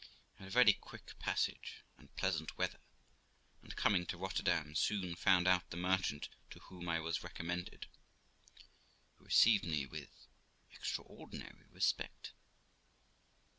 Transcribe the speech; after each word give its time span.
I 0.37 0.39
had 0.41 0.47
a 0.47 0.49
very 0.49 0.73
quick 0.73 1.13
passage 1.19 1.83
and 1.95 2.15
pleasant 2.15 2.57
weather, 2.57 2.79
and, 3.61 3.75
coming 3.75 4.07
to 4.07 4.17
Rotterdam, 4.17 4.73
soon 4.73 5.13
found 5.15 5.47
out 5.47 5.69
the 5.69 5.77
merchant 5.77 6.27
to 6.49 6.59
whom 6.59 6.89
I 6.89 6.99
was 6.99 7.21
recommended, 7.23 7.85
who 9.19 9.25
received 9.25 9.63
me 9.63 9.85
with 9.85 10.25
extraordinary 10.71 11.67
respect. 11.69 12.31